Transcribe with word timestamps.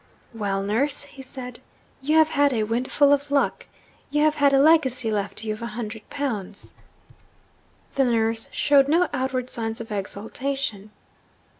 'Well, 0.33 0.63
nurse,' 0.63 1.03
he 1.03 1.21
said, 1.21 1.59
'you 2.01 2.17
have 2.17 2.29
had 2.29 2.53
a 2.53 2.63
windfall 2.63 3.13
of 3.13 3.29
luck. 3.29 3.67
You 4.09 4.23
have 4.23 4.33
had 4.33 4.51
a 4.51 4.57
legacy 4.57 5.11
left 5.11 5.43
you 5.43 5.53
of 5.53 5.61
a 5.61 5.67
hundred 5.77 6.09
pounds.' 6.09 6.73
The 7.93 8.05
nurse 8.05 8.49
showed 8.51 8.87
no 8.87 9.09
outward 9.13 9.51
signs 9.51 9.79
of 9.79 9.91
exultation. 9.91 10.89